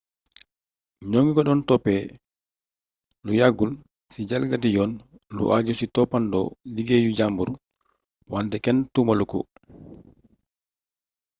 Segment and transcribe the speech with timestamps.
[1.09, 1.95] ñoŋi ko doon toppë
[3.25, 3.71] lu yàggul
[4.11, 4.91] ci jalgati yoon
[5.35, 7.49] lu ajju ci toppandoo liggéeyu jambur
[8.31, 9.39] wante kenn tuumalu ko